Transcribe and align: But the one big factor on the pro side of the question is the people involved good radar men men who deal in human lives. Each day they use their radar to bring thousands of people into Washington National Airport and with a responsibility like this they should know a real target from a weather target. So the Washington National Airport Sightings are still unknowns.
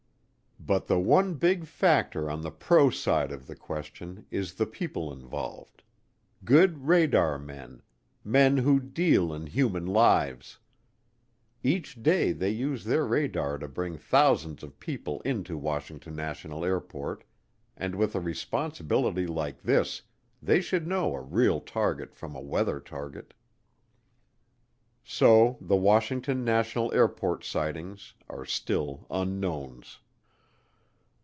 But 0.63 0.85
the 0.85 0.99
one 0.99 1.33
big 1.33 1.65
factor 1.65 2.29
on 2.29 2.41
the 2.41 2.51
pro 2.51 2.91
side 2.91 3.31
of 3.31 3.47
the 3.47 3.55
question 3.55 4.27
is 4.29 4.53
the 4.53 4.67
people 4.67 5.11
involved 5.11 5.81
good 6.45 6.85
radar 6.85 7.39
men 7.39 7.81
men 8.23 8.57
who 8.57 8.79
deal 8.79 9.33
in 9.33 9.47
human 9.47 9.87
lives. 9.87 10.59
Each 11.63 12.01
day 12.03 12.31
they 12.31 12.51
use 12.51 12.83
their 12.83 13.07
radar 13.07 13.57
to 13.57 13.67
bring 13.67 13.97
thousands 13.97 14.61
of 14.61 14.79
people 14.79 15.19
into 15.21 15.57
Washington 15.57 16.15
National 16.15 16.63
Airport 16.63 17.23
and 17.75 17.95
with 17.95 18.13
a 18.13 18.19
responsibility 18.21 19.25
like 19.25 19.63
this 19.63 20.03
they 20.43 20.61
should 20.61 20.85
know 20.85 21.15
a 21.15 21.21
real 21.21 21.59
target 21.59 22.13
from 22.13 22.35
a 22.35 22.39
weather 22.39 22.79
target. 22.79 23.33
So 25.03 25.57
the 25.59 25.75
Washington 25.75 26.45
National 26.45 26.93
Airport 26.93 27.43
Sightings 27.43 28.13
are 28.29 28.45
still 28.45 29.07
unknowns. 29.09 29.97